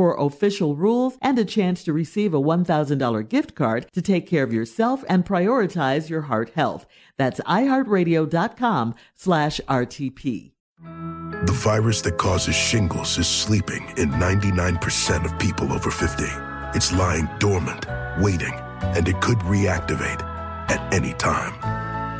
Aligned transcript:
for 0.00 0.16
official 0.18 0.76
rules 0.76 1.18
and 1.20 1.38
a 1.38 1.44
chance 1.44 1.84
to 1.84 1.92
receive 1.92 2.32
a 2.32 2.40
$1,000 2.40 3.28
gift 3.28 3.54
card 3.54 3.86
to 3.92 4.00
take 4.00 4.26
care 4.26 4.42
of 4.42 4.50
yourself 4.50 5.04
and 5.10 5.26
prioritize 5.26 6.08
your 6.08 6.22
heart 6.22 6.50
health. 6.54 6.86
That's 7.18 7.38
iheartradio.com 7.40 8.94
slash 9.14 9.60
RTP. 9.68 10.52
The 11.44 11.52
virus 11.52 12.00
that 12.00 12.16
causes 12.16 12.54
shingles 12.54 13.18
is 13.18 13.26
sleeping 13.26 13.92
in 13.98 14.08
99% 14.12 15.26
of 15.26 15.38
people 15.38 15.70
over 15.70 15.90
50. 15.90 16.24
It's 16.74 16.94
lying 16.94 17.28
dormant, 17.38 17.84
waiting, 18.22 18.54
and 18.80 19.06
it 19.06 19.20
could 19.20 19.40
reactivate 19.40 20.22
at 20.70 20.94
any 20.94 21.12
time. 21.12 21.52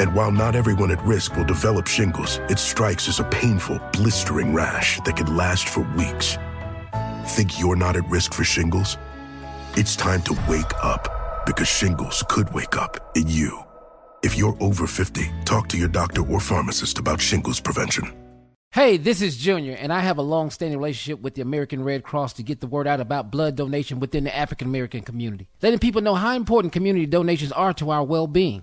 And 0.02 0.14
while 0.14 0.32
not 0.32 0.54
everyone 0.54 0.90
at 0.90 1.02
risk 1.06 1.34
will 1.34 1.46
develop 1.46 1.86
shingles, 1.86 2.40
it 2.50 2.58
strikes 2.58 3.08
as 3.08 3.20
a 3.20 3.24
painful, 3.24 3.80
blistering 3.94 4.52
rash 4.52 5.00
that 5.06 5.16
can 5.16 5.34
last 5.34 5.66
for 5.66 5.80
weeks. 5.96 6.36
Think 7.24 7.60
you're 7.60 7.76
not 7.76 7.96
at 7.96 8.08
risk 8.08 8.34
for 8.34 8.44
shingles? 8.44 8.96
It's 9.74 9.96
time 9.96 10.22
to 10.22 10.38
wake 10.48 10.72
up 10.82 11.44
because 11.46 11.68
shingles 11.68 12.24
could 12.28 12.52
wake 12.52 12.76
up 12.76 13.16
in 13.16 13.28
you. 13.28 13.64
If 14.22 14.36
you're 14.36 14.56
over 14.60 14.86
50, 14.86 15.30
talk 15.44 15.68
to 15.68 15.78
your 15.78 15.88
doctor 15.88 16.22
or 16.22 16.40
pharmacist 16.40 16.98
about 16.98 17.20
shingles 17.20 17.60
prevention. 17.60 18.12
Hey, 18.72 18.98
this 18.98 19.20
is 19.20 19.36
Junior, 19.36 19.74
and 19.74 19.92
I 19.92 19.98
have 19.98 20.18
a 20.18 20.22
long 20.22 20.50
standing 20.50 20.78
relationship 20.78 21.20
with 21.20 21.34
the 21.34 21.42
American 21.42 21.82
Red 21.82 22.04
Cross 22.04 22.34
to 22.34 22.44
get 22.44 22.60
the 22.60 22.68
word 22.68 22.86
out 22.86 23.00
about 23.00 23.30
blood 23.30 23.56
donation 23.56 23.98
within 23.98 24.22
the 24.22 24.36
African 24.36 24.68
American 24.68 25.02
community, 25.02 25.48
letting 25.60 25.80
people 25.80 26.02
know 26.02 26.14
how 26.14 26.36
important 26.36 26.72
community 26.72 27.06
donations 27.06 27.50
are 27.50 27.72
to 27.74 27.90
our 27.90 28.04
well 28.04 28.28
being. 28.28 28.62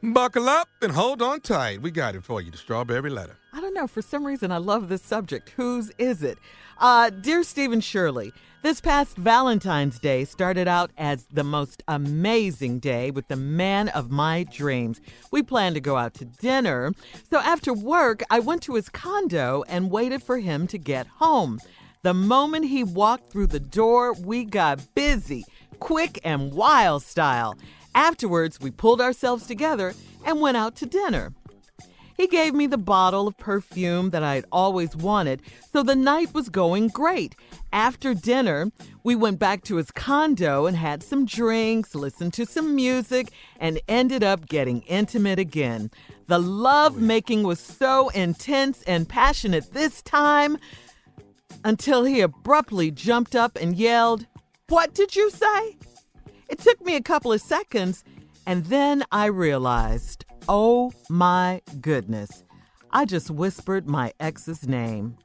Buckle 0.00 0.48
up 0.48 0.68
and 0.80 0.92
hold 0.92 1.20
on 1.22 1.40
tight. 1.40 1.82
We 1.82 1.90
got 1.90 2.14
it 2.14 2.22
for 2.22 2.40
you, 2.40 2.52
the 2.52 2.56
strawberry 2.56 3.10
letter. 3.10 3.36
I 3.52 3.60
don't 3.60 3.74
know, 3.74 3.88
for 3.88 4.00
some 4.00 4.24
reason 4.24 4.52
I 4.52 4.58
love 4.58 4.88
this 4.88 5.02
subject. 5.02 5.50
Whose 5.50 5.90
is 5.98 6.22
it? 6.22 6.38
Uh, 6.78 7.10
dear 7.10 7.42
Stephen 7.42 7.80
Shirley, 7.80 8.32
this 8.62 8.80
past 8.80 9.16
Valentine's 9.16 9.98
Day 9.98 10.24
started 10.24 10.68
out 10.68 10.92
as 10.98 11.26
the 11.32 11.42
most 11.42 11.82
amazing 11.88 12.78
day 12.78 13.10
with 13.10 13.26
the 13.26 13.34
man 13.34 13.88
of 13.88 14.08
my 14.08 14.44
dreams. 14.44 15.00
We 15.32 15.42
planned 15.42 15.74
to 15.74 15.80
go 15.80 15.96
out 15.96 16.14
to 16.14 16.26
dinner. 16.26 16.92
So 17.28 17.40
after 17.40 17.72
work, 17.72 18.22
I 18.30 18.38
went 18.38 18.62
to 18.62 18.76
his 18.76 18.88
condo 18.88 19.64
and 19.66 19.90
waited 19.90 20.22
for 20.22 20.38
him 20.38 20.68
to 20.68 20.78
get 20.78 21.08
home. 21.08 21.58
The 22.02 22.14
moment 22.14 22.66
he 22.66 22.84
walked 22.84 23.32
through 23.32 23.48
the 23.48 23.58
door, 23.58 24.12
we 24.12 24.44
got 24.44 24.94
busy, 24.94 25.44
quick 25.80 26.20
and 26.22 26.52
wild 26.52 27.02
style. 27.02 27.58
Afterwards, 27.98 28.60
we 28.60 28.70
pulled 28.70 29.00
ourselves 29.00 29.44
together 29.44 29.92
and 30.24 30.40
went 30.40 30.56
out 30.56 30.76
to 30.76 30.86
dinner. 30.86 31.32
He 32.16 32.28
gave 32.28 32.54
me 32.54 32.68
the 32.68 32.78
bottle 32.78 33.26
of 33.26 33.36
perfume 33.38 34.10
that 34.10 34.22
I 34.22 34.36
had 34.36 34.44
always 34.52 34.94
wanted, 34.94 35.42
so 35.72 35.82
the 35.82 35.96
night 35.96 36.32
was 36.32 36.48
going 36.48 36.88
great. 36.88 37.34
After 37.72 38.14
dinner, 38.14 38.70
we 39.02 39.16
went 39.16 39.40
back 39.40 39.64
to 39.64 39.76
his 39.76 39.90
condo 39.90 40.66
and 40.66 40.76
had 40.76 41.02
some 41.02 41.26
drinks, 41.26 41.96
listened 41.96 42.34
to 42.34 42.46
some 42.46 42.76
music, 42.76 43.32
and 43.58 43.80
ended 43.88 44.22
up 44.22 44.46
getting 44.46 44.82
intimate 44.82 45.40
again. 45.40 45.90
The 46.28 46.38
love 46.38 47.00
making 47.00 47.42
was 47.42 47.58
so 47.58 48.10
intense 48.10 48.80
and 48.82 49.08
passionate 49.08 49.72
this 49.72 50.02
time 50.02 50.56
until 51.64 52.04
he 52.04 52.20
abruptly 52.20 52.92
jumped 52.92 53.34
up 53.34 53.58
and 53.60 53.74
yelled, 53.74 54.24
What 54.68 54.94
did 54.94 55.16
you 55.16 55.30
say? 55.30 55.78
It 56.48 56.58
took 56.58 56.84
me 56.84 56.96
a 56.96 57.02
couple 57.02 57.32
of 57.32 57.40
seconds, 57.40 58.04
and 58.46 58.64
then 58.66 59.04
I 59.12 59.26
realized, 59.26 60.24
oh 60.48 60.92
my 61.10 61.60
goodness, 61.80 62.44
I 62.90 63.04
just 63.04 63.30
whispered 63.30 63.88
my 63.88 64.12
ex's 64.18 64.66
name. 64.66 65.18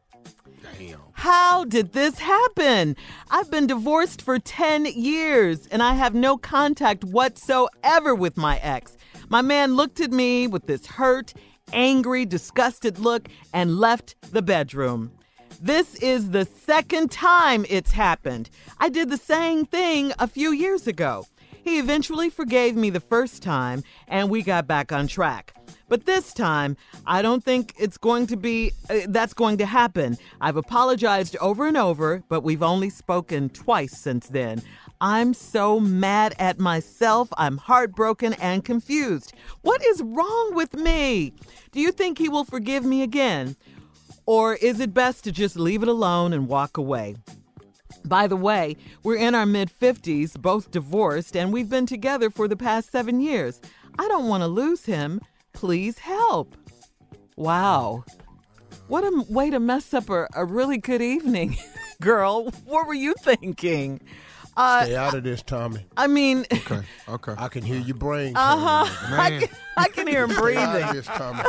Damn. 0.78 1.00
How 1.14 1.64
did 1.64 1.94
this 1.94 2.20
happen? 2.20 2.98
I've 3.32 3.50
been 3.50 3.68
divorced 3.68 4.22
for 4.22 4.40
10 4.40 4.86
years 4.86 5.68
and 5.68 5.82
I 5.82 5.94
have 5.94 6.14
no 6.14 6.36
contact 6.38 7.04
whatsoever 7.06 8.14
with 8.14 8.36
my 8.36 8.58
ex. 8.58 8.98
My 9.30 9.42
man 9.42 9.76
looked 9.76 10.02
at 10.02 10.12
me 10.12 10.48
with 10.48 10.66
this 10.66 10.86
hurt, 10.86 11.34
angry, 11.72 12.26
disgusted 12.26 13.00
look 13.00 13.30
and 13.54 13.78
left 13.78 14.16
the 14.32 14.42
bedroom. 14.42 15.12
This 15.62 15.96
is 15.96 16.32
the 16.32 16.46
second 16.46 17.12
time 17.12 17.66
it's 17.70 17.92
happened. 17.92 18.50
I 18.80 18.90
did 18.90 19.10
the 19.10 19.18
same 19.18 19.66
thing 19.66 20.14
a 20.20 20.28
few 20.28 20.52
years 20.52 20.88
ago. 20.88 21.26
He 21.64 21.80
eventually 21.80 22.30
forgave 22.30 22.76
me 22.76 22.90
the 22.90 23.00
first 23.00 23.42
time 23.42 23.84
and 24.08 24.30
we 24.30 24.42
got 24.42 24.68
back 24.68 24.92
on 24.92 25.08
track. 25.08 25.54
But 25.88 26.06
this 26.06 26.34
time, 26.34 26.76
I 27.06 27.22
don't 27.22 27.44
think 27.44 27.74
it's 27.78 27.98
going 27.98 28.28
to 28.28 28.36
be 28.36 28.72
uh, 28.90 29.02
that's 29.10 29.34
going 29.34 29.58
to 29.60 29.66
happen. 29.66 30.18
I've 30.42 30.58
apologized 30.58 31.38
over 31.38 31.68
and 31.68 31.78
over, 31.78 32.24
but 32.30 32.42
we've 32.42 32.64
only 32.64 32.90
spoken 32.90 33.50
twice 33.50 33.98
since 33.98 34.28
then. 34.28 34.62
I'm 35.02 35.34
so 35.34 35.80
mad 35.80 36.34
at 36.40 36.60
myself. 36.60 37.28
I'm 37.38 37.58
heartbroken 37.58 38.34
and 38.34 38.64
confused. 38.64 39.34
What 39.62 39.84
is 39.84 40.02
wrong 40.02 40.52
with 40.54 40.74
me? 40.76 41.34
Do 41.72 41.80
you 41.80 41.92
think 41.92 42.18
he 42.18 42.30
will 42.30 42.46
forgive 42.46 42.86
me 42.86 43.04
again? 43.04 43.56
Or 44.26 44.56
is 44.56 44.80
it 44.80 44.94
best 44.94 45.24
to 45.26 45.32
just 45.32 45.58
leave 45.58 45.84
it 45.84 45.90
alone 45.90 46.34
and 46.34 46.48
walk 46.48 46.78
away? 46.78 47.16
By 48.06 48.28
the 48.28 48.36
way, 48.36 48.76
we're 49.04 49.18
in 49.18 49.36
our 49.36 49.46
mid 49.46 49.70
50s, 49.70 50.40
both 50.40 50.72
divorced, 50.72 51.36
and 51.36 51.54
we've 51.54 51.70
been 51.70 51.86
together 51.86 52.30
for 52.30 52.48
the 52.48 52.56
past 52.56 52.92
seven 52.92 53.20
years. 53.22 53.62
I 53.98 54.08
don't 54.08 54.28
want 54.28 54.42
to 54.42 54.48
lose 54.48 54.86
him. 54.86 55.22
Please 55.54 56.00
help. 56.00 56.56
Wow. 57.36 58.04
What 58.88 59.04
a 59.04 59.26
way 59.30 59.50
to 59.50 59.60
mess 59.60 59.94
up 59.94 60.10
a, 60.10 60.28
a 60.34 60.46
really 60.46 60.78
good 60.78 61.02
evening, 61.02 61.58
girl. 62.02 62.52
What 62.66 62.88
were 62.88 62.94
you 62.94 63.14
thinking? 63.22 64.02
Uh, 64.56 64.84
Stay 64.86 64.96
out 64.96 65.14
of 65.16 65.24
this, 65.24 65.42
Tommy. 65.42 65.86
I 65.98 66.08
mean, 66.08 66.46
Okay. 66.54 66.82
Okay. 67.10 67.34
I 67.38 67.48
can 67.48 67.64
hear 67.64 67.80
your 67.80 67.96
brain. 67.96 68.34
uh 68.36 68.86
turning. 68.86 68.90
huh. 69.08 69.22
I 69.22 69.30
can, 69.40 69.50
I 69.78 69.88
can 69.90 70.08
hear 70.08 70.24
him 70.26 70.30
Stay 70.32 70.56
out 70.58 70.76
of 70.76 70.82
breathing. 70.82 70.96
this, 70.96 71.06
Tommy. 71.08 71.42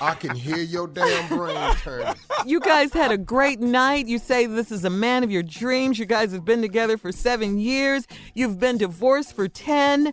I 0.00 0.14
can 0.14 0.36
hear 0.36 0.58
your 0.58 0.86
damn 0.86 1.28
brain 1.28 1.74
turning. 1.82 2.14
You 2.46 2.60
guys 2.60 2.92
had 2.92 3.10
a 3.10 3.18
great 3.18 3.60
night. 3.60 4.06
You 4.06 4.18
say 4.18 4.46
this 4.46 4.70
is 4.70 4.84
a 4.84 4.90
man 4.90 5.24
of 5.24 5.30
your 5.30 5.42
dreams. 5.42 5.98
You 5.98 6.06
guys 6.06 6.32
have 6.32 6.44
been 6.44 6.62
together 6.62 6.96
for 6.96 7.10
seven 7.12 7.58
years. 7.58 8.06
You've 8.34 8.58
been 8.58 8.78
divorced 8.78 9.34
for 9.34 9.48
10. 9.48 10.12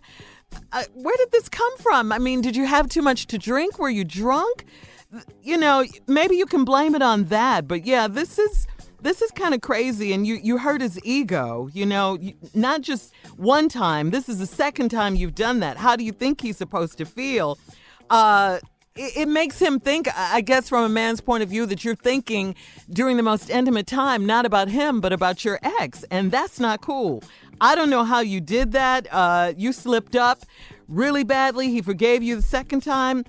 Uh, 0.72 0.82
where 0.94 1.16
did 1.18 1.30
this 1.30 1.48
come 1.48 1.76
from? 1.78 2.10
I 2.10 2.18
mean, 2.18 2.40
did 2.40 2.56
you 2.56 2.64
have 2.66 2.88
too 2.88 3.02
much 3.02 3.26
to 3.28 3.38
drink? 3.38 3.78
Were 3.78 3.90
you 3.90 4.04
drunk? 4.04 4.64
You 5.42 5.56
know, 5.56 5.84
maybe 6.06 6.36
you 6.36 6.46
can 6.46 6.64
blame 6.64 6.94
it 6.94 7.02
on 7.02 7.24
that. 7.26 7.66
But 7.68 7.86
yeah, 7.86 8.08
this 8.08 8.38
is. 8.38 8.66
This 9.00 9.22
is 9.22 9.30
kind 9.30 9.54
of 9.54 9.60
crazy, 9.60 10.12
and 10.12 10.26
you, 10.26 10.34
you 10.36 10.58
hurt 10.58 10.80
his 10.80 10.98
ego. 11.04 11.68
You 11.72 11.86
know, 11.86 12.18
not 12.54 12.80
just 12.80 13.14
one 13.36 13.68
time. 13.68 14.10
This 14.10 14.28
is 14.28 14.38
the 14.38 14.46
second 14.46 14.88
time 14.88 15.14
you've 15.14 15.36
done 15.36 15.60
that. 15.60 15.76
How 15.76 15.94
do 15.94 16.04
you 16.04 16.12
think 16.12 16.40
he's 16.40 16.56
supposed 16.56 16.98
to 16.98 17.04
feel? 17.04 17.58
Uh, 18.10 18.58
it, 18.96 19.18
it 19.18 19.28
makes 19.28 19.60
him 19.60 19.78
think, 19.78 20.08
I 20.08 20.38
I 20.38 20.40
guess, 20.40 20.68
from 20.68 20.84
a 20.84 20.88
man's 20.88 21.20
point 21.20 21.42
of 21.42 21.48
view, 21.48 21.64
that 21.66 21.84
you're 21.84 21.94
thinking 21.94 22.56
during 22.90 23.16
the 23.16 23.22
most 23.22 23.50
intimate 23.50 23.86
time, 23.86 24.26
not 24.26 24.44
about 24.44 24.68
him, 24.68 25.00
but 25.00 25.12
about 25.12 25.44
your 25.44 25.60
ex. 25.62 26.04
And 26.10 26.32
that's 26.32 26.58
not 26.58 26.80
cool. 26.80 27.22
I 27.60 27.74
don't 27.74 27.90
know 27.90 28.04
how 28.04 28.20
you 28.20 28.40
did 28.40 28.72
that. 28.72 29.06
Uh, 29.10 29.52
you 29.56 29.72
slipped 29.72 30.16
up 30.16 30.44
really 30.88 31.24
badly. 31.24 31.70
He 31.70 31.82
forgave 31.82 32.22
you 32.22 32.36
the 32.36 32.42
second 32.42 32.82
time. 32.82 33.24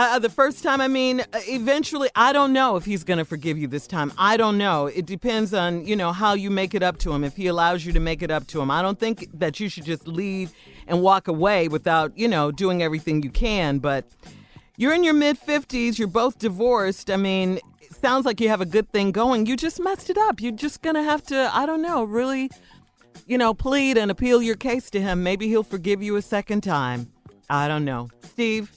Uh, 0.00 0.18
the 0.18 0.30
first 0.30 0.62
time, 0.62 0.80
I 0.80 0.88
mean, 0.88 1.20
uh, 1.20 1.24
eventually, 1.46 2.08
I 2.16 2.32
don't 2.32 2.54
know 2.54 2.76
if 2.76 2.86
he's 2.86 3.04
going 3.04 3.18
to 3.18 3.24
forgive 3.26 3.58
you 3.58 3.66
this 3.66 3.86
time. 3.86 4.14
I 4.16 4.38
don't 4.38 4.56
know. 4.56 4.86
It 4.86 5.04
depends 5.04 5.52
on, 5.52 5.84
you 5.84 5.94
know, 5.94 6.10
how 6.10 6.32
you 6.32 6.50
make 6.50 6.74
it 6.74 6.82
up 6.82 6.96
to 7.00 7.12
him, 7.12 7.22
if 7.22 7.36
he 7.36 7.48
allows 7.48 7.84
you 7.84 7.92
to 7.92 8.00
make 8.00 8.22
it 8.22 8.30
up 8.30 8.46
to 8.46 8.62
him. 8.62 8.70
I 8.70 8.80
don't 8.80 8.98
think 8.98 9.28
that 9.34 9.60
you 9.60 9.68
should 9.68 9.84
just 9.84 10.08
leave 10.08 10.54
and 10.86 11.02
walk 11.02 11.28
away 11.28 11.68
without, 11.68 12.16
you 12.16 12.28
know, 12.28 12.50
doing 12.50 12.82
everything 12.82 13.22
you 13.22 13.28
can. 13.28 13.78
But 13.78 14.06
you're 14.78 14.94
in 14.94 15.04
your 15.04 15.12
mid 15.12 15.38
50s, 15.38 15.98
you're 15.98 16.08
both 16.08 16.38
divorced. 16.38 17.10
I 17.10 17.18
mean, 17.18 17.60
sounds 17.90 18.24
like 18.24 18.40
you 18.40 18.48
have 18.48 18.62
a 18.62 18.66
good 18.66 18.90
thing 18.92 19.12
going. 19.12 19.44
You 19.44 19.54
just 19.54 19.78
messed 19.80 20.08
it 20.08 20.16
up. 20.16 20.40
You're 20.40 20.52
just 20.52 20.80
going 20.80 20.96
to 20.96 21.02
have 21.02 21.22
to, 21.24 21.50
I 21.54 21.66
don't 21.66 21.82
know, 21.82 22.04
really, 22.04 22.50
you 23.26 23.36
know, 23.36 23.52
plead 23.52 23.98
and 23.98 24.10
appeal 24.10 24.40
your 24.40 24.56
case 24.56 24.88
to 24.92 25.00
him. 25.02 25.22
Maybe 25.22 25.48
he'll 25.48 25.62
forgive 25.62 26.02
you 26.02 26.16
a 26.16 26.22
second 26.22 26.62
time. 26.62 27.12
I 27.50 27.68
don't 27.68 27.84
know. 27.84 28.08
Steve? 28.22 28.70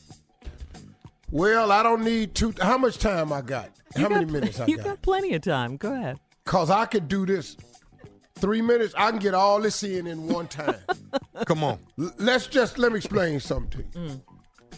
Well, 1.33 1.71
I 1.71 1.81
don't 1.81 2.03
need 2.03 2.35
two. 2.35 2.53
How 2.62 2.77
much 2.77 3.00
time 3.00 3.33
I 3.33 3.41
got? 3.41 3.71
How 3.95 4.03
you 4.03 4.09
many 4.09 4.25
got- 4.25 4.33
minutes 4.33 4.59
I 4.59 4.68
You 4.68 4.77
got? 4.77 4.85
You 4.85 4.91
got 4.91 5.01
plenty 5.01 5.33
of 5.33 5.41
time. 5.41 5.77
Go 5.77 5.91
ahead. 5.91 6.19
Cause 6.45 6.69
I 6.69 6.85
could 6.85 7.07
do 7.07 7.25
this. 7.25 7.57
Three 8.35 8.62
minutes, 8.62 8.94
I 8.95 9.09
can 9.09 9.19
get 9.19 9.33
all 9.33 9.59
this 9.59 9.81
in 9.81 10.06
in 10.06 10.27
one 10.27 10.47
time. 10.47 10.75
Come 11.47 11.63
on. 11.63 11.80
L- 12.00 12.13
Let's 12.19 12.45
just 12.45 12.77
let 12.77 12.91
me 12.91 12.97
explain 12.97 13.39
something 13.39 13.71
to 13.94 14.00
you. 14.00 14.07
Mm. 14.09 14.21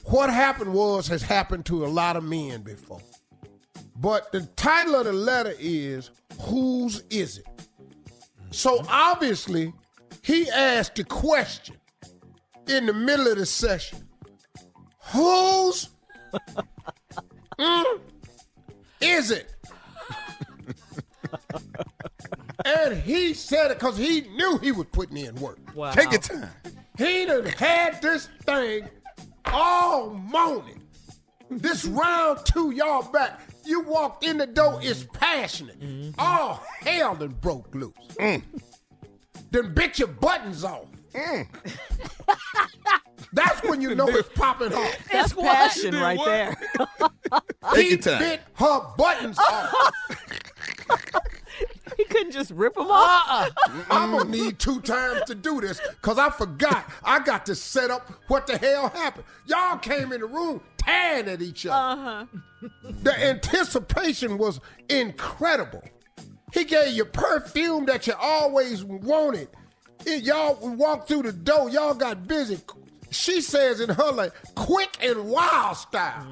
What 0.05 0.29
happened 0.29 0.71
was 0.73 1.07
has 1.09 1.21
happened 1.23 1.65
to 1.65 1.85
a 1.85 1.87
lot 1.87 2.15
of 2.15 2.23
men 2.23 2.61
before. 2.61 3.01
But 3.97 4.31
the 4.31 4.41
title 4.55 4.95
of 4.95 5.05
the 5.05 5.13
letter 5.13 5.53
is 5.59 6.09
Whose 6.41 7.03
Is 7.09 7.39
It? 7.39 7.45
So 8.51 8.81
obviously, 8.87 9.73
he 10.21 10.49
asked 10.51 10.95
the 10.95 11.03
question 11.03 11.75
in 12.67 12.85
the 12.85 12.93
middle 12.93 13.27
of 13.27 13.37
the 13.39 13.45
session 13.45 14.07
Whose 15.11 15.89
mm, 17.59 17.99
is 19.01 19.31
it? 19.31 19.51
and 22.65 22.97
he 23.01 23.33
said 23.33 23.71
it 23.71 23.79
because 23.79 23.97
he 23.97 24.21
knew 24.21 24.57
he 24.59 24.71
was 24.71 24.87
putting 24.91 25.17
in 25.17 25.35
work. 25.35 25.59
Wow. 25.75 25.91
Take 25.91 26.11
your 26.11 26.21
time. 26.21 26.49
He 26.97 27.25
done 27.25 27.45
had 27.45 28.01
this 28.01 28.27
thing 28.43 28.87
all 29.45 30.09
morning. 30.09 30.81
This 31.49 31.85
round 31.85 32.39
two, 32.45 32.71
y'all 32.71 33.03
back. 33.11 33.39
You 33.65 33.81
walked 33.81 34.23
in 34.23 34.37
the 34.37 34.47
door, 34.47 34.79
it's 34.81 35.05
passionate. 35.13 35.77
All 36.17 36.63
hell 36.79 37.15
done 37.15 37.35
broke 37.41 37.73
loose. 37.75 37.93
Then 38.17 39.73
bit 39.73 39.99
your 39.99 40.07
buttons 40.07 40.63
off. 40.63 40.87
That's 43.33 43.63
when 43.63 43.81
you 43.81 43.95
know 43.95 44.07
it's 44.07 44.29
popping 44.29 44.73
off. 44.73 45.09
That's 45.11 45.33
passion 45.33 45.95
right 45.95 46.19
there. 46.23 46.55
Take 47.73 47.83
he 47.83 47.89
your 47.91 47.97
time. 47.99 48.19
bit 48.19 48.41
her 48.53 48.81
buttons 48.97 49.37
off. 49.37 49.91
he 51.97 52.05
couldn't 52.05 52.31
just 52.31 52.51
rip 52.51 52.75
them 52.75 52.87
off. 52.89 53.49
I'm 53.89 54.11
gonna 54.11 54.29
need 54.29 54.59
two 54.59 54.79
times 54.81 55.23
to 55.27 55.35
do 55.35 55.59
this 55.59 55.81
because 55.81 56.17
I 56.17 56.29
forgot. 56.29 56.89
I 57.03 57.19
got 57.19 57.45
to 57.47 57.55
set 57.55 57.91
up 57.91 58.09
what 58.27 58.47
the 58.47 58.57
hell 58.57 58.89
happened. 58.89 59.25
Y'all 59.47 59.77
came 59.77 60.13
in 60.13 60.21
the 60.21 60.27
room 60.27 60.61
tearing 60.77 61.27
at 61.27 61.41
each 61.41 61.65
other. 61.65 62.01
Uh-huh. 62.01 62.25
The 63.03 63.21
anticipation 63.21 64.37
was 64.37 64.59
incredible. 64.89 65.83
He 66.53 66.63
gave 66.63 66.93
you 66.93 67.03
perfume 67.05 67.85
that 67.87 68.07
you 68.07 68.13
always 68.17 68.83
wanted. 68.83 69.49
It- 70.05 70.23
y'all 70.23 70.55
walked 70.75 71.07
through 71.07 71.23
the 71.23 71.33
door. 71.33 71.69
Y'all 71.69 71.93
got 71.93 72.27
busy. 72.27 72.59
She 73.11 73.41
says 73.41 73.79
in 73.79 73.89
her 73.89 74.11
like 74.11 74.33
quick 74.55 74.97
and 75.01 75.25
wild 75.29 75.77
style. 75.77 76.27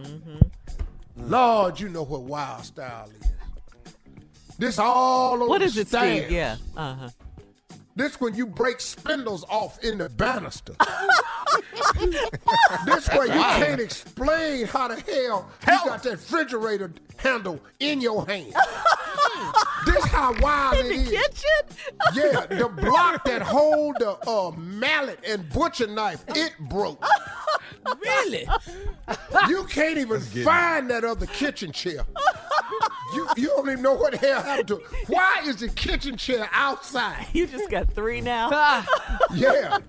Lord, 1.15 1.79
you 1.79 1.89
know 1.89 2.03
what 2.03 2.23
wild 2.23 2.65
style 2.65 3.09
is. 3.21 3.31
This 4.57 4.79
all 4.79 5.41
on 5.43 5.49
What 5.49 5.59
the 5.59 5.65
it. 5.65 5.87
Steve? 5.87 6.31
Yeah. 6.31 6.57
Uh 6.75 6.95
huh. 6.95 7.09
This 7.95 8.19
when 8.19 8.33
you 8.35 8.47
break 8.47 8.79
spindles 8.81 9.45
off 9.49 9.83
in 9.83 9.99
the 9.99 10.09
banister. 10.09 10.73
this 12.85 13.07
way 13.09 13.25
you 13.27 13.31
can't 13.33 13.79
explain 13.79 14.65
how 14.65 14.87
the 14.87 14.95
hell 14.99 15.49
you 15.61 15.89
got 15.89 16.01
that 16.03 16.11
refrigerator 16.11 16.91
handle 17.17 17.59
in 17.79 18.01
your 18.01 18.25
hand. 18.25 18.53
this 19.85 20.05
how 20.05 20.33
wild 20.39 20.75
In 20.77 20.85
it 20.85 20.89
the 20.89 20.95
is. 20.95 21.09
kitchen? 21.09 21.77
Yeah, 22.15 22.45
the 22.47 22.69
block 22.69 23.23
that 23.25 23.41
hold 23.41 23.95
the 23.99 24.11
uh, 24.29 24.51
mallet 24.57 25.19
and 25.27 25.47
butcher 25.49 25.87
knife, 25.87 26.23
it 26.29 26.53
broke. 26.59 27.03
Really? 28.01 28.47
You 29.49 29.65
can't 29.65 29.97
even 29.97 30.21
find 30.21 30.89
that 30.89 31.03
other 31.03 31.25
kitchen 31.25 31.71
chair. 31.73 32.05
You, 33.13 33.27
you 33.35 33.47
don't 33.49 33.69
even 33.69 33.81
know 33.81 33.93
what 33.93 34.13
the 34.13 34.17
hell 34.19 34.41
happened 34.41 34.67
to 34.69 34.75
it. 34.77 34.83
Why 35.07 35.41
is 35.45 35.57
the 35.57 35.67
kitchen 35.67 36.15
chair 36.15 36.49
outside? 36.53 37.27
You 37.33 37.45
just 37.45 37.69
got 37.69 37.91
three 37.93 38.21
now. 38.21 38.85
Yeah. 39.33 39.79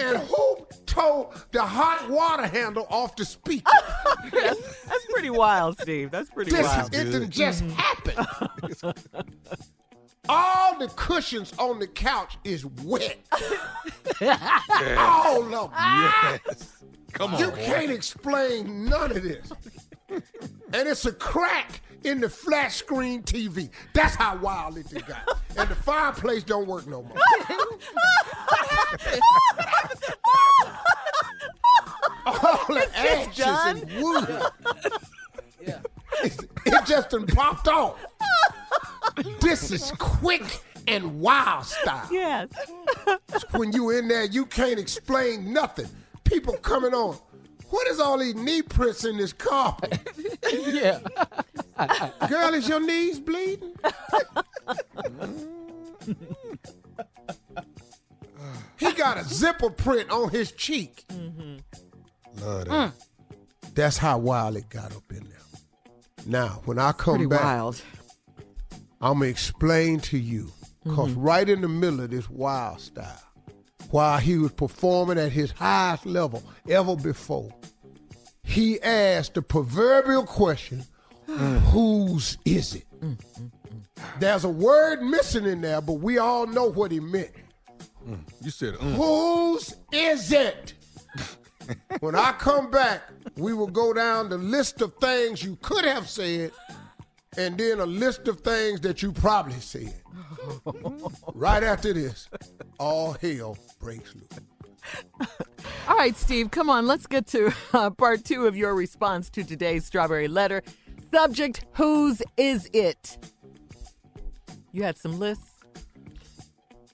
And 0.00 0.18
who 0.18 0.66
told 0.86 1.46
the 1.52 1.62
hot 1.62 2.10
water 2.10 2.46
handle 2.46 2.86
off 2.90 3.14
the 3.16 3.24
speaker? 3.24 3.70
that's, 4.32 4.84
that's 4.84 5.06
pretty 5.10 5.30
wild, 5.30 5.78
Steve. 5.80 6.10
That's 6.10 6.30
pretty 6.30 6.50
This 6.50 6.66
wild. 6.66 6.94
it 6.94 7.04
didn't 7.04 7.30
just 7.30 7.64
mm-hmm. 7.64 8.24
happen. 8.82 8.94
All 10.28 10.78
the 10.78 10.88
cushions 10.88 11.52
on 11.58 11.78
the 11.78 11.86
couch 11.86 12.38
is 12.44 12.64
wet. 12.64 13.18
All 14.98 15.42
of 15.42 15.50
them. 15.50 15.70
Yes. 15.76 16.82
Come 17.12 17.34
on. 17.34 17.40
You 17.40 17.50
boy. 17.50 17.56
can't 17.56 17.90
explain 17.90 18.86
none 18.86 19.12
of 19.12 19.22
this. 19.22 19.52
And 20.08 20.88
it's 20.88 21.06
a 21.06 21.12
crack 21.12 21.80
in 22.04 22.20
the 22.20 22.28
flat 22.28 22.72
screen 22.72 23.22
TV. 23.22 23.70
That's 23.92 24.14
how 24.14 24.36
wild 24.36 24.76
it 24.76 25.06
got. 25.06 25.38
And 25.56 25.68
the 25.68 25.74
fireplace 25.74 26.42
don't 26.42 26.66
work 26.66 26.86
no 26.86 27.02
more. 27.02 27.16
All 32.26 32.64
the 32.68 32.88
ashes 32.94 33.36
done? 33.36 33.78
and 33.78 34.02
wood. 34.02 34.42
It, 36.22 36.48
it 36.66 36.86
just 36.86 37.10
done 37.10 37.26
popped 37.26 37.68
off. 37.68 37.96
This 39.40 39.70
is 39.70 39.92
quick 39.98 40.60
and 40.86 41.20
wild 41.20 41.64
style. 41.64 42.08
Yes. 42.10 42.48
When 43.52 43.72
you 43.72 43.90
in 43.90 44.08
there, 44.08 44.24
you 44.24 44.46
can't 44.46 44.78
explain 44.78 45.52
nothing. 45.52 45.88
People 46.24 46.54
coming 46.54 46.94
on. 46.94 47.16
What 47.70 47.86
is 47.88 48.00
all 48.00 48.18
these 48.18 48.34
knee 48.34 48.62
prints 48.62 49.04
in 49.04 49.16
this 49.16 49.32
carpet? 49.32 49.98
Yeah. 50.66 51.00
Girl, 52.28 52.54
is 52.54 52.68
your 52.68 52.78
knees 52.80 53.18
bleeding? 53.18 53.72
he 58.78 58.92
got 58.92 59.16
a 59.16 59.24
zipper 59.24 59.70
print 59.70 60.10
on 60.10 60.28
his 60.28 60.52
cheek. 60.52 61.04
Mm-hmm. 61.08 61.56
Love 62.44 62.64
that. 62.66 62.70
Mm. 62.70 62.92
That's 63.74 63.96
how 63.96 64.18
wild 64.18 64.56
it 64.56 64.68
got 64.68 64.94
up 64.94 65.10
in 65.10 65.24
there. 65.24 65.38
Now, 66.26 66.62
when 66.66 66.78
I 66.78 66.92
come 66.92 67.14
Pretty 67.16 67.28
back, 67.28 67.42
wild. 67.42 67.82
I'm 69.00 69.18
gonna 69.18 69.26
explain 69.26 70.00
to 70.00 70.18
you, 70.18 70.52
because 70.84 71.10
mm-hmm. 71.10 71.20
right 71.20 71.48
in 71.48 71.62
the 71.62 71.68
middle 71.68 72.00
of 72.00 72.10
this 72.10 72.28
wild 72.30 72.80
style, 72.80 73.23
while 73.94 74.18
he 74.18 74.36
was 74.36 74.50
performing 74.50 75.18
at 75.18 75.30
his 75.30 75.52
highest 75.52 76.04
level 76.04 76.42
ever 76.68 76.96
before, 76.96 77.54
he 78.42 78.82
asked 78.82 79.34
the 79.34 79.42
proverbial 79.42 80.24
question, 80.24 80.84
whose 81.26 82.36
is 82.44 82.74
it? 82.74 82.86
There's 84.18 84.42
a 84.42 84.48
word 84.48 85.00
missing 85.00 85.44
in 85.44 85.60
there, 85.60 85.80
but 85.80 85.92
we 85.92 86.18
all 86.18 86.44
know 86.44 86.64
what 86.64 86.90
he 86.90 86.98
meant. 86.98 87.30
You 88.42 88.50
said, 88.50 88.74
mm. 88.74 88.94
Whose 88.94 89.76
is 89.92 90.32
it? 90.32 90.74
when 92.00 92.16
I 92.16 92.32
come 92.32 92.72
back, 92.72 93.00
we 93.36 93.54
will 93.54 93.68
go 93.68 93.92
down 93.92 94.28
the 94.28 94.38
list 94.38 94.82
of 94.82 94.92
things 94.96 95.44
you 95.44 95.56
could 95.62 95.84
have 95.84 96.08
said 96.08 96.50
and 97.36 97.56
then 97.58 97.78
a 97.78 97.86
list 97.86 98.26
of 98.28 98.40
things 98.40 98.80
that 98.80 99.02
you 99.02 99.12
probably 99.12 99.60
said. 99.60 99.94
right 101.34 101.62
after 101.62 101.92
this, 101.92 102.28
all 102.78 103.12
hell 103.12 103.56
breaks 103.84 104.14
loose. 104.14 105.28
All 105.88 105.96
right, 105.96 106.16
Steve, 106.16 106.50
come 106.50 106.70
on. 106.70 106.86
Let's 106.86 107.06
get 107.06 107.26
to 107.28 107.52
uh, 107.74 107.90
part 107.90 108.24
two 108.24 108.46
of 108.46 108.56
your 108.56 108.74
response 108.74 109.28
to 109.30 109.44
today's 109.44 109.84
Strawberry 109.84 110.26
Letter. 110.26 110.62
Subject 111.12 111.66
Whose 111.74 112.22
is 112.38 112.70
it? 112.72 113.18
You 114.72 114.82
had 114.82 114.96
some 114.96 115.18
lists? 115.18 115.50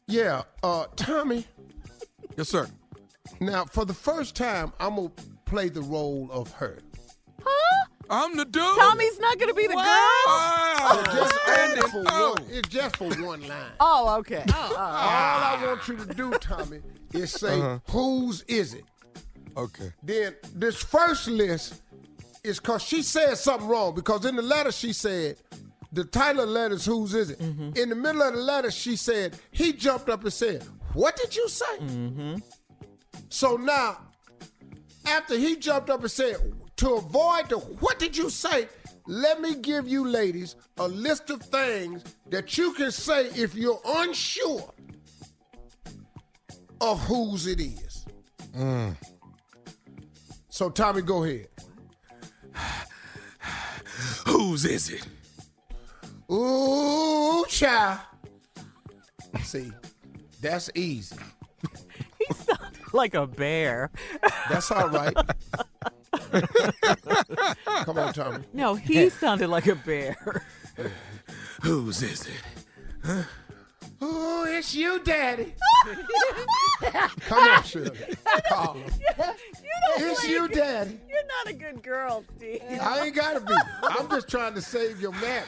Yeah, 0.08 0.42
uh, 0.64 0.86
Tommy. 0.96 1.46
Yes, 2.36 2.48
sir. 2.48 2.68
Now, 3.38 3.66
for 3.66 3.84
the 3.84 3.94
first 3.94 4.34
time, 4.34 4.72
I'm 4.80 4.96
gonna 4.96 5.10
play 5.44 5.68
the 5.68 5.82
role 5.82 6.28
of 6.32 6.52
her. 6.54 6.80
Huh? 8.10 8.24
I'm 8.24 8.36
the 8.36 8.44
dude. 8.44 8.62
Tommy's 8.62 9.18
not 9.20 9.38
going 9.38 9.48
to 9.50 9.54
be 9.54 9.66
the 9.66 9.74
girl? 9.74 9.82
Wow. 9.84 11.02
Just 11.12 11.34
Standing 11.42 11.82
for 11.90 12.04
tall. 12.04 12.32
one, 12.34 12.44
it's 12.50 12.68
just 12.68 12.96
for 12.96 13.08
one 13.24 13.46
line. 13.46 13.70
Oh, 13.78 14.16
okay. 14.18 14.44
Uh, 14.52 14.52
uh, 14.52 14.76
all 14.76 14.78
I 14.78 15.62
want 15.64 15.86
you 15.88 15.96
to 15.96 16.14
do, 16.14 16.30
Tommy, 16.32 16.80
is 17.14 17.32
say 17.32 17.60
Uh-huh. 17.60 17.78
whose 17.92 18.42
is 18.48 18.74
it. 18.74 18.84
Okay. 19.56 19.92
Then 20.02 20.34
this 20.54 20.76
first 20.82 21.28
list 21.28 21.82
is 22.42 22.58
because 22.58 22.82
she 22.82 23.02
said 23.02 23.34
something 23.36 23.68
wrong. 23.68 23.94
Because 23.94 24.24
in 24.24 24.36
the 24.36 24.42
letter 24.42 24.72
she 24.72 24.92
said, 24.92 25.36
the 25.92 26.04
title 26.04 26.42
of 26.42 26.48
the 26.48 26.54
letter 26.54 26.74
is 26.74 26.84
whose 26.86 27.14
is 27.14 27.30
it. 27.30 27.38
Mm-hmm. 27.40 27.76
In 27.76 27.88
the 27.90 27.96
middle 27.96 28.22
of 28.22 28.34
the 28.34 28.40
letter 28.40 28.70
she 28.70 28.96
said 28.96 29.36
he 29.50 29.72
jumped 29.72 30.08
up 30.08 30.22
and 30.22 30.32
said, 30.32 30.64
"What 30.94 31.16
did 31.16 31.34
you 31.34 31.48
say?" 31.48 31.78
Mm-hmm. 31.80 32.36
So 33.28 33.56
now, 33.56 33.98
after 35.06 35.36
he 35.36 35.56
jumped 35.56 35.90
up 35.90 36.00
and 36.00 36.10
said, 36.10 36.36
to 36.80 36.94
avoid 36.94 37.50
the 37.50 37.58
what 37.58 37.98
did 37.98 38.16
you 38.16 38.30
say? 38.30 38.66
Let 39.06 39.42
me 39.42 39.54
give 39.54 39.86
you 39.86 40.06
ladies 40.06 40.56
a 40.78 40.88
list 40.88 41.28
of 41.28 41.42
things 41.42 42.02
that 42.30 42.56
you 42.56 42.72
can 42.72 42.90
say 42.90 43.26
if 43.28 43.54
you're 43.54 43.80
unsure 43.84 44.72
of 46.80 46.98
whose 47.00 47.46
it 47.46 47.60
is. 47.60 48.06
Mm. 48.56 48.96
So 50.48 50.70
Tommy, 50.70 51.02
go 51.02 51.24
ahead. 51.24 51.48
Whose 54.26 54.64
is 54.64 54.88
it? 54.88 55.06
Ooh, 56.32 57.44
child. 57.46 58.00
See, 59.42 59.70
that's 60.40 60.70
easy. 60.74 61.16
He 62.18 62.34
sounded 62.34 62.92
like 62.92 63.14
a 63.14 63.26
bear. 63.26 63.90
That's 64.48 64.70
all 64.70 64.88
right. 64.88 65.16
Come 67.84 67.98
on, 67.98 68.12
Tommy. 68.12 68.44
No, 68.52 68.74
he 68.74 69.08
sounded 69.10 69.48
like 69.48 69.66
a 69.66 69.74
bear. 69.74 70.16
Whose 71.62 72.02
is 72.02 72.26
it? 72.26 73.26
Ooh, 74.02 74.44
it's 74.46 74.74
you, 74.74 74.98
Daddy. 75.00 75.54
Come 77.26 77.48
on, 77.48 77.62
Shirley. 77.64 77.98
Call 78.48 78.74
him. 78.74 78.90
It's 79.98 80.26
you, 80.26 80.48
Daddy. 80.48 80.98
You're 81.08 81.26
not 81.26 81.48
a 81.48 81.52
good 81.52 81.82
girl, 81.82 82.24
Steve. 82.36 82.62
I 82.80 83.06
ain't 83.06 83.14
gotta 83.14 83.40
be. 83.40 83.54
I'm 83.82 84.08
just 84.08 84.28
trying 84.28 84.54
to 84.54 84.62
save 84.62 85.00
your 85.00 85.12
marriage. 85.12 85.46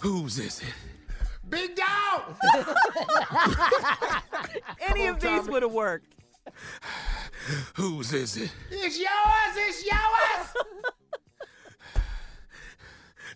Whose 0.00 0.38
is 0.38 0.62
it? 0.62 0.74
Big 1.48 1.76
dog. 1.76 2.36
Any 4.80 5.06
of 5.08 5.20
these 5.20 5.40
Tommy. 5.40 5.52
would 5.52 5.62
have 5.62 5.72
worked. 5.72 6.14
Whose 7.74 8.12
is 8.12 8.36
it? 8.36 8.52
It's 8.70 8.98
yours. 8.98 9.56
It's 9.56 9.84
yours. 9.84 10.64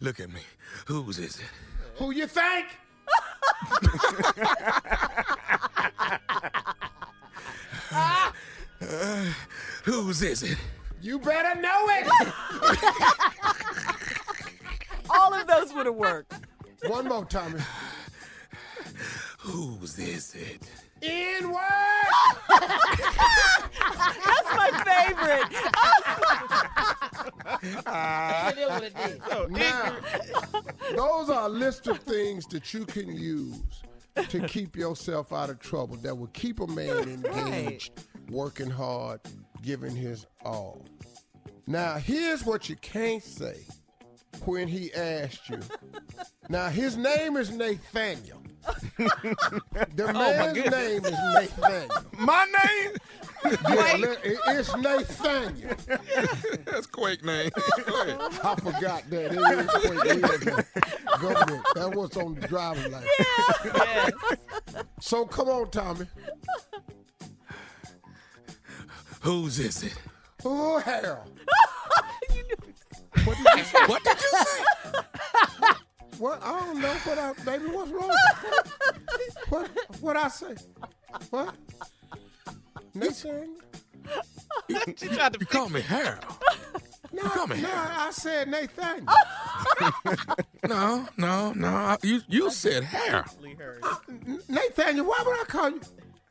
Look 0.01 0.21
at 0.21 0.31
me. 0.31 0.41
Whose 0.87 1.19
is 1.19 1.37
it? 1.39 1.47
Who 1.97 2.11
you 2.11 2.27
think? 2.27 2.67
Whose 9.85 10.23
is 10.23 10.43
it? 10.43 10.59
You 11.01 11.19
better 11.19 11.61
know 11.61 11.87
it. 11.89 12.07
All 15.11 15.35
of 15.35 15.47
those 15.47 15.73
would 15.75 15.87
have 15.87 15.95
worked. 15.95 16.35
One 16.87 17.09
more, 17.09 17.25
Tommy. 17.25 17.61
Whose 19.39 19.99
is 19.99 20.35
it? 20.35 20.69
N 21.05 21.51
word. 21.53 21.61
That's 24.25 24.51
my 24.57 24.71
favorite. 24.85 25.49
Ah. 27.87 28.53
Now, 29.51 29.97
those 30.95 31.31
are 31.31 31.47
a 31.47 31.49
list 31.49 31.87
of 31.87 31.99
things 31.99 32.47
that 32.47 32.75
you 32.75 32.85
can 32.87 33.15
use 33.15 33.83
to 34.29 34.41
keep 34.47 34.77
yourself 34.77 35.33
out 35.33 35.51
of 35.51 35.59
trouble 35.61 35.97
that 35.97 36.17
will 36.17 36.29
keep 36.29 36.61
a 36.61 36.67
man 36.67 37.09
engaged, 37.09 37.93
working 38.31 38.71
hard, 38.71 39.21
giving 39.63 39.95
his 39.95 40.27
all. 40.45 40.85
Now, 41.67 41.95
here's 41.95 42.45
what 42.45 42.69
you 42.69 42.77
can't 42.77 43.23
say 43.23 43.65
when 44.45 44.69
he 44.69 44.93
asked 44.95 45.49
you. 45.49 45.61
Now, 46.49 46.69
his 46.69 46.97
name 46.97 47.37
is 47.37 47.51
Nathaniel. 47.51 48.44
the 48.97 50.05
oh, 50.09 50.13
man's 50.13 50.57
name 50.57 51.05
is 51.05 51.13
Nathaniel. 51.13 52.05
My 52.19 52.47
name? 52.65 52.93
Yeah, 53.45 54.07
it's 54.59 54.75
Nathaniel. 54.75 55.77
That's 56.65 56.87
Quake 56.87 57.23
name. 57.23 57.51
I 57.57 58.57
forgot 58.59 59.03
that. 59.11 59.33
It 59.33 59.35
is 59.35 60.41
Quake. 60.41 61.21
Government. 61.21 61.67
That 61.75 61.95
was 61.95 62.17
on 62.17 62.37
the 62.37 62.49
driver's 62.49 62.91
license. 62.91 64.87
So 65.01 65.27
come 65.27 65.49
on, 65.49 65.71
Tommy. 65.71 66.07
Whose 69.21 69.59
is 69.59 69.83
it? 69.83 69.95
Oh, 70.43 70.79
hell. 70.79 71.27
What 73.25 73.37
did 73.37 73.59
you 73.59 73.65
say? 73.65 73.87
What 73.87 74.05
did 74.05 74.17
you 74.21 74.39
say? 74.39 74.65
What? 76.19 76.41
I 76.43 76.61
don't 76.61 76.81
know. 76.81 76.93
What 76.95 77.19
I, 77.19 77.33
baby, 77.45 77.65
what's 77.67 77.91
wrong? 77.91 78.17
what? 79.49 79.71
What 80.01 80.17
I 80.17 80.29
say? 80.29 80.55
What? 81.31 81.55
Nathaniel? 82.95 83.49
You 84.69 85.47
call 85.47 85.69
me 85.69 85.81
Harold. 85.81 86.25
No, 87.13 87.23
call 87.23 87.47
me 87.49 87.61
no, 87.61 87.69
Harold. 87.69 87.91
I 87.95 88.11
said 88.11 88.49
Nathaniel. 88.49 89.07
No, 90.67 91.07
no, 91.19 91.53
no. 91.53 91.97
You 92.03 92.23
you 92.27 92.51
said 92.51 92.85
Harold. 92.85 93.27
N- 94.09 94.41
Nathaniel, 94.49 95.05
why 95.05 95.23
would 95.27 95.39
I 95.39 95.45
call 95.45 95.71
you? 95.71 95.81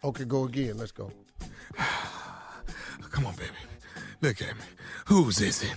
Okay, 0.04 0.25
go 0.25 0.46
again. 0.46 0.75
Let's 0.78 0.92
go. 0.92 1.12
Come 3.12 3.28
on, 3.28 3.36
baby. 3.36 3.52
Look 4.22 4.42
at 4.42 4.56
me. 4.56 4.63
Whose 5.06 5.40
is 5.40 5.62
it? 5.63 5.75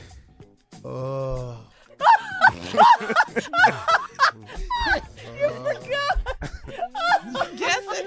Uh, 0.83 1.57
Guessing. 7.57 8.07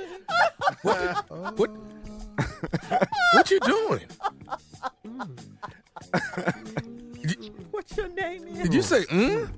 What? 0.82 1.58
what 1.58 1.70
what 3.34 3.52
you 3.52 3.60
doing? 3.60 4.02
What's 7.72 7.98
your 7.98 8.10
name 8.10 8.48
is? 8.48 8.60
Did 8.60 8.74
you 8.74 8.82
say 8.82 9.04
mm? 9.06 9.50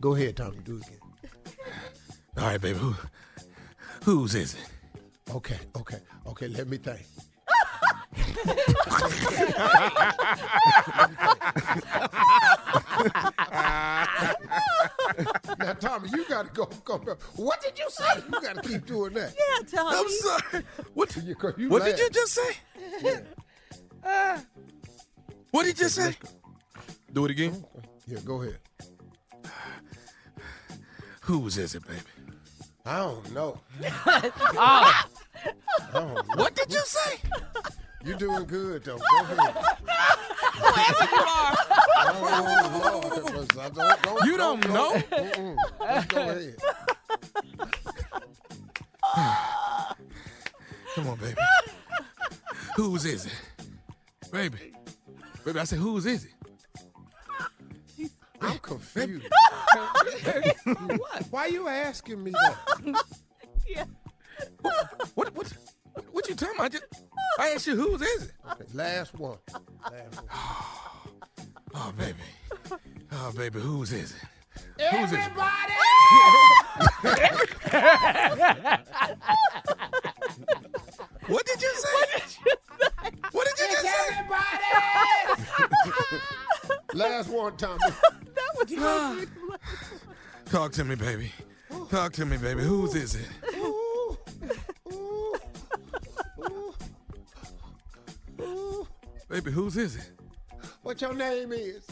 go 0.00 0.14
ahead, 0.14 0.36
Tommy. 0.36 0.58
Do 0.64 0.76
it 0.76 0.86
again. 0.86 0.98
All 2.38 2.44
right, 2.44 2.60
baby. 2.60 2.78
Who, 2.78 2.94
whose 4.04 4.34
is 4.34 4.54
it? 4.54 4.60
Okay, 5.34 5.58
okay, 5.76 5.98
okay. 6.26 6.48
Let 6.48 6.68
me 6.68 6.78
think. 6.78 7.00
now, 15.58 15.72
Tommy, 15.74 16.08
you 16.10 16.24
got 16.28 16.46
to 16.46 16.52
go, 16.52 16.68
go, 16.84 16.98
go. 16.98 17.07
What 17.36 17.60
did 17.60 17.78
you 17.78 17.86
say? 17.90 18.04
You 18.16 18.40
got 18.40 18.62
to 18.62 18.68
keep 18.68 18.86
doing 18.86 19.14
that. 19.14 19.34
Yeah, 19.72 19.78
Tommy. 19.82 19.96
I'm 19.96 20.08
sorry. 20.08 20.64
What? 20.94 21.16
You, 21.16 21.34
you 21.56 21.68
What 21.68 21.84
did 21.84 21.98
you 21.98 22.10
just 22.10 22.34
say? 22.34 22.56
Uh, 24.04 24.38
what 25.50 25.64
did 25.64 25.78
you 25.78 25.84
just 25.84 25.94
say? 25.96 26.14
Do 27.12 27.24
it 27.24 27.30
again. 27.30 27.64
Yeah, 28.06 28.18
go 28.24 28.42
ahead. 28.42 28.58
Whose 31.22 31.58
is 31.58 31.74
it, 31.74 31.86
baby? 31.86 32.00
I 32.86 32.98
don't 33.00 33.26
oh. 33.36 33.60
know. 35.92 36.22
What 36.36 36.54
did 36.54 36.72
you 36.72 36.80
say? 36.84 37.18
You're 38.04 38.16
doing 38.16 38.44
good, 38.46 38.84
though. 38.84 38.96
Go 38.98 39.20
ahead. 39.20 39.38
Whoever 40.58 41.04
you 41.04 41.22
are. 41.22 41.56
Oh, 42.00 43.02
Lord, 43.34 43.48
don't- 43.48 44.02
don't- 44.02 44.24
You 44.26 44.36
don't 44.36 44.68
know? 44.68 44.92
Mm-mm. 44.94 45.56
Let's 45.80 46.06
go 46.06 46.20
ahead. 46.20 46.56
Come 50.94 51.08
on, 51.08 51.16
baby. 51.18 51.36
Whose 52.76 53.04
is 53.04 53.26
it? 53.26 53.32
Baby. 54.30 54.72
Baby, 55.44 55.58
I 55.60 55.64
said, 55.64 55.78
whose 55.78 56.06
is 56.06 56.24
it? 56.26 56.32
I'm 58.40 58.58
confused. 58.58 59.26
Why 61.30 61.46
you 61.46 61.66
asking 61.68 62.22
me 62.22 62.30
that? 62.32 62.56
What 65.14 65.34
what 65.34 65.52
what 66.12 66.28
you 66.28 66.36
talking 66.36 66.54
about? 66.54 66.66
I, 66.66 66.68
just, 66.68 66.84
I 67.40 67.48
asked 67.48 67.66
you 67.66 67.74
whose 67.74 68.00
is 68.00 68.22
it? 68.26 68.32
Okay, 68.52 68.64
last 68.72 69.18
one. 69.18 69.38
Last 69.82 70.16
one. 70.16 70.26
Oh 71.74 71.92
baby. 71.98 72.14
Oh 73.12 73.30
baby, 73.36 73.60
whose 73.60 73.92
is 73.92 74.12
it? 74.12 74.24
Whose 74.90 75.12
is 75.12 75.18
it? 75.18 75.32
What 81.28 81.44
did 81.46 81.60
you 81.60 81.72
say? 81.74 82.22
What 83.32 83.46
did 83.46 83.58
you 83.58 83.66
just 83.72 83.82
say? 83.82 84.24
Last 86.94 87.28
one, 87.28 87.56
Tommy. 87.56 87.78
That 88.34 88.50
was 88.56 88.70
so 88.70 88.76
ah. 88.80 89.24
Talk 90.46 90.72
to 90.72 90.84
me, 90.84 90.94
baby. 90.94 91.32
Talk 91.90 92.12
to 92.14 92.24
me, 92.24 92.36
baby. 92.38 92.62
Whose 92.62 92.94
is 92.94 93.14
it? 93.16 93.28
Baby, 99.28 99.50
whose 99.50 99.76
is 99.76 99.96
it? 99.96 100.10
What 100.82 101.00
your 101.02 101.14
name 101.14 101.52
is? 101.52 101.86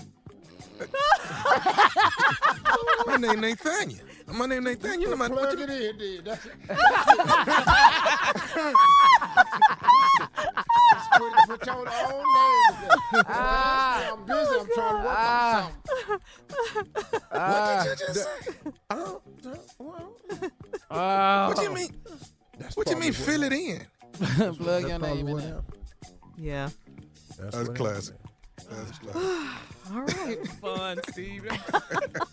My 3.07 3.17
name 3.17 3.41
Nathaniel. 3.41 4.01
My 4.37 4.45
name 4.45 4.65
Nathaniel. 4.65 5.01
You 5.01 5.09
know 5.11 5.17
my, 5.17 5.29
what 5.29 5.57
Plug 5.57 5.59
you, 5.59 5.65
it 5.65 5.71
in, 5.71 5.99
then. 5.99 6.25
That's 6.25 6.45
it. 6.45 6.53
put, 11.17 11.33
put 11.49 11.67
your 11.67 11.77
own 11.77 11.85
name 11.87 12.75
there. 12.83 13.25
I'm 13.29 14.27
busy. 14.27 14.59
I'm 14.61 14.69
trying 14.75 14.97
to 14.97 15.03
work 15.05 15.07
on 15.07 15.15
ah. 15.17 15.73
something. 15.81 16.21
what 17.31 17.55
did 17.67 17.87
you 17.87 17.93
ah. 17.93 17.95
just 17.99 18.15
say? 18.15 18.27
Oh, 18.91 19.23
well, 19.79 20.13
Oh, 20.91 21.49
What 21.49 21.63
you 21.63 21.73
mean? 21.75 21.91
that's 22.59 22.77
What 22.77 22.89
you 22.89 22.93
probably 22.93 23.11
mean? 23.11 23.13
Fill 23.15 23.43
it 23.43 23.53
in. 23.55 23.87
plug 24.57 24.83
your 24.83 24.99
that's 24.99 25.03
name 25.03 25.29
in 25.29 25.33
what 25.33 25.43
there. 25.43 25.55
happened. 25.55 25.83
Yeah. 26.37 26.69
That's 27.39 27.57
That's 27.57 27.69
classic. 27.71 28.17
That's 28.69 28.99
classic. 28.99 29.51
All 29.95 30.01
right. 30.03 30.49
Fun, 30.61 31.01
Steve. 31.11 31.49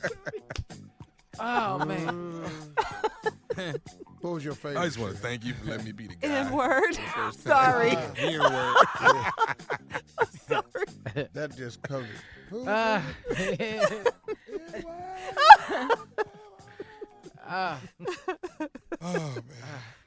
was 4.44 4.46
your 4.46 4.56
favorite? 4.56 4.82
I 4.82 4.86
just 4.86 4.98
want 5.00 5.14
to 5.16 5.20
thank 5.20 5.46
you 5.46 5.54
for 5.54 5.66
letting 5.66 5.86
me 5.86 5.92
be 5.92 6.08
the 6.08 6.16
guy. 6.22 6.28
N 6.28 6.52
word. 6.52 6.94
Sorry. 7.40 7.92
time. 7.92 8.14
N-word. 8.18 8.76
Sorry. 10.48 11.28
That 11.34 11.54
just 11.56 11.82
covered. 11.82 12.08
Who- 12.50 12.66
Ah. 12.68 13.02
Ah. 17.46 17.80
Oh 19.02 19.36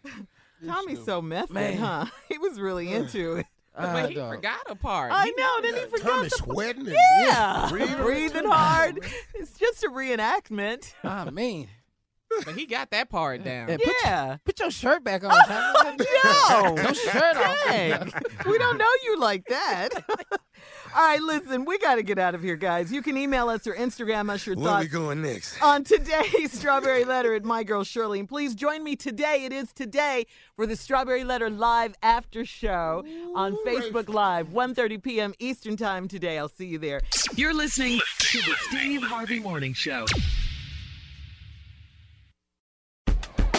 man. 0.05 0.27
Tommy's 0.67 1.05
so 1.05 1.21
method, 1.21 1.53
Man. 1.53 1.77
huh? 1.77 2.07
He 2.29 2.39
was 2.39 2.59
really 2.59 2.93
into 2.93 3.37
it. 3.37 3.47
Ah, 3.79 3.93
but 3.93 4.09
he 4.09 4.15
dog. 4.15 4.37
forgot 4.37 4.61
a 4.69 4.75
part. 4.75 5.13
I 5.13 5.25
He- 5.27 5.33
know. 5.37 5.61
Then 5.63 5.75
he 5.75 5.81
forgot 5.87 6.03
Tommy 6.09 6.29
the 6.29 6.37
sweating. 6.37 6.87
and- 6.89 6.97
Yeah, 7.21 7.67
breathing. 7.69 7.97
breathing 8.03 8.45
hard. 8.47 9.01
It's 9.35 9.53
just 9.59 9.85
a 9.85 9.89
reenactment. 9.89 10.95
Ah 11.05 11.29
man. 11.31 11.69
But 12.45 12.55
he 12.55 12.67
got 12.67 12.91
that 12.91 13.09
part 13.09 13.43
down. 13.45 13.69
Yeah, 13.69 13.77
put, 13.77 13.95
Yeah. 14.05 14.37
put 14.45 14.59
your 14.61 14.71
shirt 14.71 15.03
back 15.05 15.25
on. 15.25 15.33
Oh, 15.33 15.97
no. 16.75 16.75
No 16.83 16.93
shirt 16.93 17.37
off. 17.37 18.47
We 18.47 18.59
don't 18.59 18.79
know 18.79 18.91
you 19.05 19.19
like 19.19 19.47
that. 19.49 19.91
All 20.95 21.03
right, 21.07 21.21
listen, 21.21 21.67
we 21.67 21.79
got 21.79 21.97
to 21.97 22.03
get 22.03 22.19
out 22.19 22.35
of 22.35 22.43
here, 22.43 22.57
guys. 22.57 22.91
You 22.91 23.03
can 23.03 23.19
email 23.19 23.51
us 23.51 23.67
or 23.67 23.75
Instagram 23.75 24.31
us 24.31 24.47
your 24.47 24.55
thoughts. 24.57 24.67
Where 24.67 24.79
we 24.81 24.87
going 24.89 25.21
next? 25.21 25.61
on 25.63 25.85
today's 25.85 26.53
Strawberry 26.59 27.05
Letter 27.05 27.35
at 27.35 27.45
My 27.45 27.63
Girl 27.65 27.85
Shirley. 27.85 28.19
And 28.21 28.29
please 28.29 28.55
join 28.55 28.83
me 28.83 28.97
today. 28.97 29.45
It 29.45 29.53
is 29.53 29.73
today 29.75 30.25
for 30.55 30.67
the 30.67 30.75
Strawberry 30.75 31.25
Letter 31.25 31.51
Live 31.51 31.95
After 32.03 32.47
Show 32.47 33.05
on 33.35 33.57
Facebook 33.67 34.09
Live, 34.09 34.49
1.30 34.49 35.03
p.m. 35.03 35.35
Eastern 35.39 35.77
Time 35.77 36.09
today. 36.09 36.39
I'll 36.39 36.49
see 36.49 36.67
you 36.67 36.79
there. 36.79 37.03
You're 37.35 37.55
listening 37.55 38.01
to 38.19 38.39
the 38.39 38.55
Steve 38.69 39.03
Harvey 39.03 39.39
Morning 39.41 39.75
Show. 39.75 40.07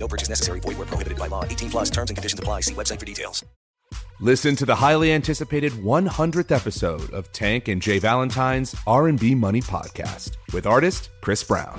No 0.00 0.08
purchase 0.08 0.28
necessary. 0.28 0.60
Void 0.60 0.78
where 0.78 0.86
prohibited 0.86 1.18
by 1.18 1.26
law. 1.26 1.44
18 1.44 1.70
plus 1.70 1.90
terms 1.90 2.10
and 2.10 2.16
conditions 2.16 2.38
apply. 2.40 2.60
See 2.60 2.74
website 2.74 2.98
for 2.98 3.06
details. 3.06 3.44
Listen 4.20 4.56
to 4.56 4.66
the 4.66 4.74
highly 4.74 5.12
anticipated 5.12 5.72
100th 5.72 6.50
episode 6.50 7.08
of 7.12 7.32
Tank 7.32 7.68
and 7.68 7.80
J. 7.80 8.00
Valentine's 8.00 8.74
R&B 8.84 9.36
Money 9.36 9.60
podcast 9.60 10.32
with 10.52 10.66
artist 10.66 11.10
Chris 11.20 11.44
Brown. 11.44 11.78